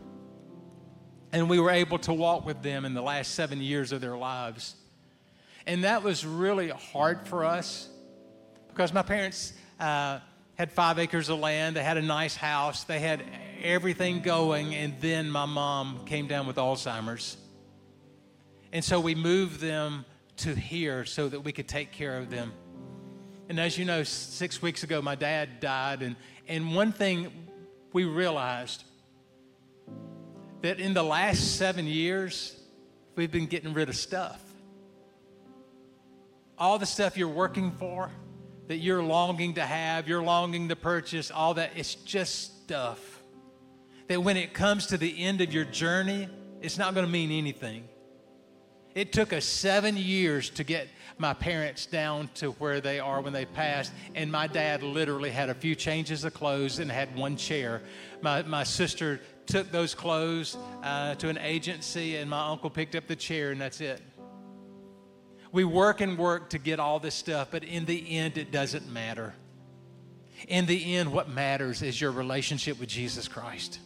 [1.32, 4.16] And we were able to walk with them in the last seven years of their
[4.16, 4.76] lives.
[5.66, 7.88] And that was really hard for us
[8.68, 10.20] because my parents uh,
[10.54, 13.22] had five acres of land, they had a nice house, they had
[13.62, 17.36] everything going, and then my mom came down with Alzheimer's.
[18.72, 20.04] And so we moved them
[20.38, 22.52] to here so that we could take care of them.
[23.48, 26.02] And as you know, six weeks ago, my dad died.
[26.02, 26.16] And,
[26.46, 27.32] and one thing
[27.92, 28.84] we realized
[30.62, 32.56] that in the last seven years,
[33.16, 34.40] we've been getting rid of stuff
[36.60, 38.10] all the stuff you're working for,
[38.68, 43.22] that you're longing to have, you're longing to purchase, all that, it's just stuff.
[44.08, 46.28] That when it comes to the end of your journey,
[46.60, 47.88] it's not going to mean anything.
[48.94, 53.32] It took us seven years to get my parents down to where they are when
[53.32, 57.36] they passed, and my dad literally had a few changes of clothes and had one
[57.36, 57.82] chair.
[58.22, 63.06] My, my sister took those clothes uh, to an agency, and my uncle picked up
[63.06, 64.00] the chair, and that's it.
[65.52, 68.90] We work and work to get all this stuff, but in the end, it doesn't
[68.90, 69.34] matter.
[70.48, 73.78] In the end, what matters is your relationship with Jesus Christ.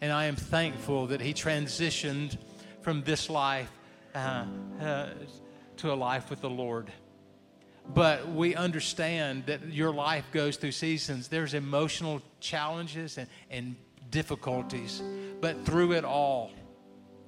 [0.00, 2.36] And I am thankful that He transitioned
[2.82, 3.70] from this life
[4.14, 4.44] uh,
[4.80, 5.08] uh,
[5.78, 6.92] to a life with the Lord.
[7.94, 11.28] But we understand that your life goes through seasons.
[11.28, 13.76] There's emotional challenges and, and
[14.10, 15.02] difficulties.
[15.40, 16.52] But through it all,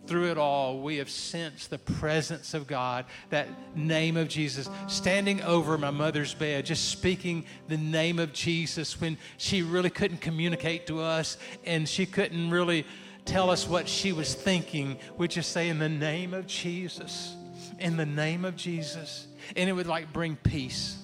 [0.06, 5.42] through it all, we have sensed the presence of God, that name of Jesus, standing
[5.42, 10.86] over my mother's bed, just speaking the name of Jesus when she really couldn't communicate
[10.88, 12.84] to us and she couldn't really
[13.24, 14.98] tell us what she was thinking.
[15.16, 17.36] We'd just say, In the name of Jesus,
[17.78, 19.26] in the name of Jesus.
[19.56, 20.98] And it would like bring peace.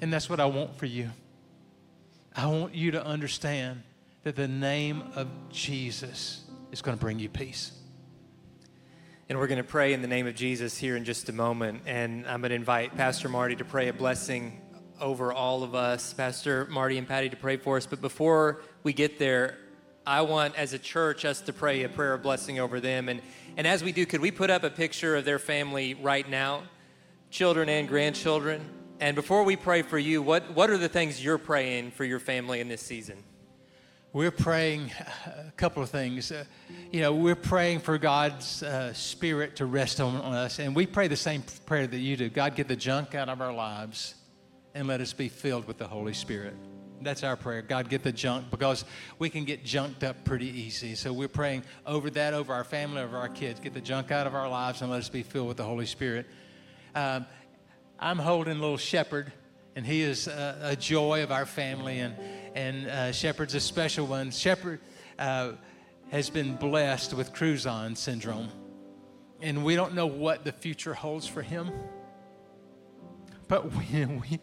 [0.00, 1.10] And that's what I want for you.
[2.34, 3.82] I want you to understand
[4.24, 7.72] that the name of Jesus is going to bring you peace.
[9.28, 11.82] And we're going to pray in the name of Jesus here in just a moment.
[11.86, 14.60] And I'm going to invite Pastor Marty to pray a blessing
[15.00, 17.86] over all of us, Pastor Marty and Patty to pray for us.
[17.86, 19.58] But before we get there,
[20.06, 23.08] I want, as a church, us to pray a prayer of blessing over them.
[23.08, 23.20] And,
[23.56, 26.62] and as we do, could we put up a picture of their family right now,
[27.30, 28.64] children and grandchildren?
[29.00, 32.20] And before we pray for you, what, what are the things you're praying for your
[32.20, 33.22] family in this season?
[34.12, 34.92] We're praying
[35.26, 36.30] a couple of things.
[36.30, 36.44] Uh,
[36.92, 40.60] you know, we're praying for God's uh, Spirit to rest on, on us.
[40.60, 43.40] And we pray the same prayer that you do God, get the junk out of
[43.40, 44.14] our lives
[44.72, 46.54] and let us be filled with the Holy Spirit.
[47.02, 47.62] That's our prayer.
[47.62, 48.84] God, get the junk because
[49.18, 50.94] we can get junked up pretty easy.
[50.94, 53.60] So we're praying over that, over our family, over our kids.
[53.60, 55.86] Get the junk out of our lives and let us be filled with the Holy
[55.86, 56.26] Spirit.
[56.94, 57.26] Um,
[57.98, 59.32] I'm holding little Shepherd,
[59.74, 62.00] and he is a, joy of our family.
[62.00, 62.14] And
[62.56, 64.30] and uh, Shepherd's a special one.
[64.30, 64.80] Shepherd
[65.18, 65.52] uh,
[66.10, 68.48] has been blessed with Crouzon syndrome,
[69.42, 71.70] and we don't know what the future holds for him.
[73.46, 74.40] But we, we,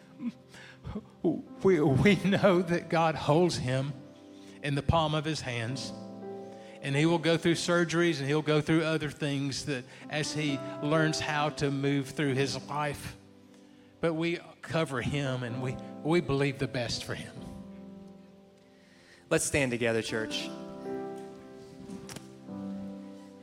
[1.64, 3.94] we, we know that God holds him
[4.62, 5.92] in the palm of his hands.
[6.82, 10.60] And he will go through surgeries and he'll go through other things that as he
[10.82, 13.16] learns how to move through his life.
[14.02, 17.34] But we cover him and we, we believe the best for him.
[19.30, 20.50] Let's stand together, church.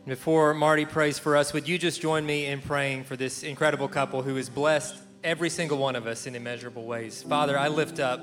[0.07, 3.89] Before Marty prays for us, would you just join me in praying for this incredible
[3.89, 7.23] couple who is blessed every single one of us in immeasurable ways?
[7.23, 8.21] Father, I lift up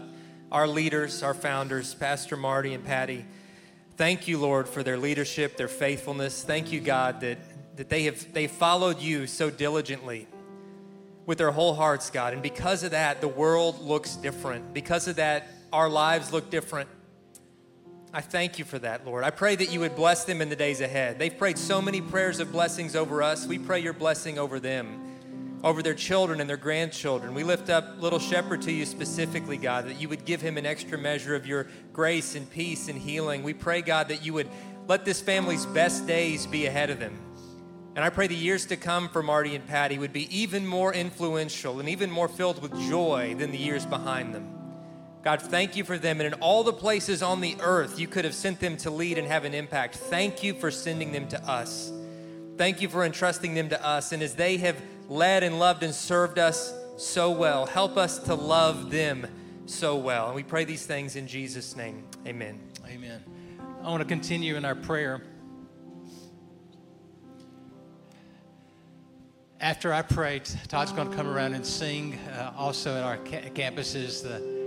[0.52, 3.26] our leaders, our founders, Pastor Marty and Patty.
[3.98, 6.44] Thank you, Lord, for their leadership, their faithfulness.
[6.44, 7.38] Thank you, God, that,
[7.78, 10.28] that they have they followed you so diligently
[11.26, 12.34] with their whole hearts, God.
[12.34, 14.74] And because of that, the world looks different.
[14.74, 16.90] Because of that, our lives look different.
[18.14, 19.26] I thank you for that, Lord.
[19.26, 21.20] I pray that you would bless them in the days ahead.
[21.20, 23.46] They've prayed so many prayers of blessings over us.
[23.46, 25.17] We pray your blessing over them,
[25.64, 27.34] over their children and their grandchildren.
[27.34, 30.66] We lift up little shepherd to you specifically, God, that you would give him an
[30.66, 33.44] extra measure of your grace and peace and healing.
[33.44, 34.50] We pray, God, that you would
[34.88, 37.20] let this family's best days be ahead of them.
[37.96, 40.94] And I pray the years to come for Marty and Patty would be even more
[40.94, 44.54] influential and even more filled with joy than the years behind them.
[45.24, 46.22] God, thank you for them.
[46.22, 49.18] And in all the places on the earth you could have sent them to lead
[49.18, 51.92] and have an impact, thank you for sending them to us.
[52.56, 54.12] Thank you for entrusting them to us.
[54.12, 58.36] And as they have led and loved and served us so well, help us to
[58.36, 59.28] love them
[59.66, 60.28] so well.
[60.28, 62.04] And we pray these things in Jesus' name.
[62.26, 62.60] Amen.
[62.88, 63.24] Amen.
[63.84, 65.22] I want to continue in our prayer.
[69.60, 73.50] After I pray, Todd's going to come around and sing uh, also at our ca-
[73.54, 74.58] campuses the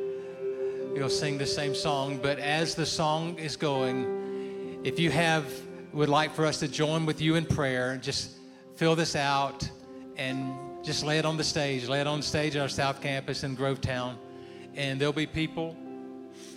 [0.93, 5.47] We'll sing the same song, but as the song is going, if you have
[5.93, 8.32] would like for us to join with you in prayer, just
[8.74, 9.70] fill this out
[10.21, 11.89] and just lay it on the stage.
[11.89, 14.16] Lay it on stage at our South Campus in Grovetown,
[14.77, 15.75] and there'll be people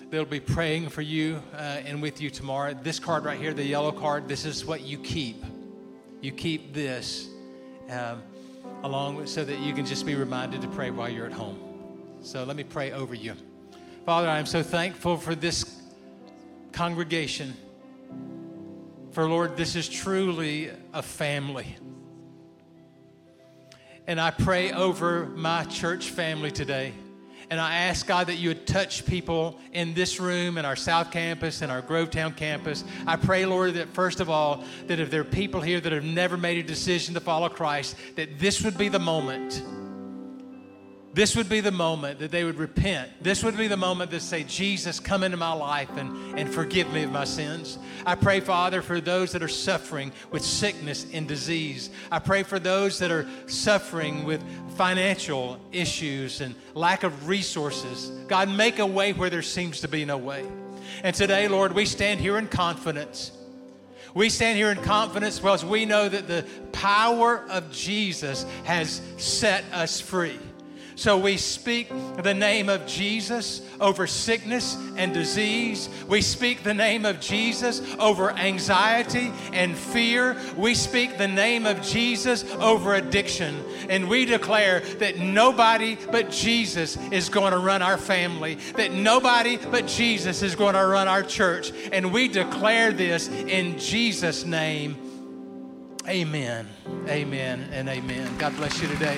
[0.09, 2.73] that'll be praying for you uh, and with you tomorrow.
[2.73, 5.43] This card right here, the yellow card, this is what you keep.
[6.21, 7.29] You keep this
[7.89, 8.21] um,
[8.83, 11.57] along with, so that you can just be reminded to pray while you're at home.
[12.21, 13.33] So let me pray over you.
[14.05, 15.81] Father, I am so thankful for this
[16.73, 17.53] congregation.
[19.11, 21.77] For Lord, this is truly a family.
[24.05, 26.93] And I pray over my church family today.
[27.49, 31.11] And I ask God that you would touch people in this room, in our South
[31.11, 32.83] Campus, and our Grovetown campus.
[33.05, 36.03] I pray, Lord, that first of all, that if there are people here that have
[36.03, 39.61] never made a decision to follow Christ, that this would be the moment
[41.13, 43.11] this would be the moment that they would repent.
[43.21, 46.91] This would be the moment that say, Jesus, come into my life and, and forgive
[46.91, 47.77] me of my sins.
[48.03, 51.91] I pray, Father, for those that are suffering with sickness and disease.
[52.11, 54.43] I pray for those that are suffering with
[54.75, 58.09] financial issues and lack of resources.
[58.27, 60.43] God, make a way where there seems to be no way.
[61.03, 63.31] And today, Lord, we stand here in confidence.
[64.15, 69.63] We stand here in confidence because we know that the power of Jesus has set
[69.71, 70.39] us free.
[70.95, 75.89] So we speak the name of Jesus over sickness and disease.
[76.07, 80.37] We speak the name of Jesus over anxiety and fear.
[80.55, 83.63] We speak the name of Jesus over addiction.
[83.89, 89.57] And we declare that nobody but Jesus is going to run our family, that nobody
[89.57, 91.71] but Jesus is going to run our church.
[91.91, 94.97] And we declare this in Jesus' name.
[96.07, 96.67] Amen.
[97.07, 98.37] Amen and amen.
[98.37, 99.17] God bless you today.